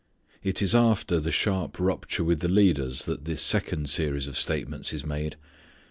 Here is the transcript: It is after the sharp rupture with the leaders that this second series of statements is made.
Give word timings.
It 0.41 0.63
is 0.63 0.73
after 0.73 1.19
the 1.19 1.29
sharp 1.31 1.79
rupture 1.79 2.23
with 2.23 2.39
the 2.39 2.47
leaders 2.49 3.05
that 3.05 3.25
this 3.25 3.39
second 3.39 3.87
series 3.91 4.25
of 4.25 4.35
statements 4.35 4.93
is 4.93 5.05
made. 5.05 5.35